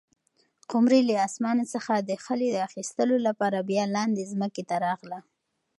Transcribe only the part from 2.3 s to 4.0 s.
د اخیستلو لپاره بیا